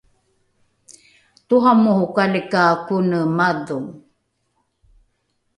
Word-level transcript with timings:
toramorokali 1.47 2.41
ka 2.51 2.63
kone 2.85 3.19
madho 3.37 3.77